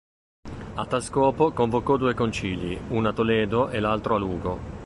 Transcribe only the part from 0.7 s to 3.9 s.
A tal scopo convocò due concili, uno a Toledo e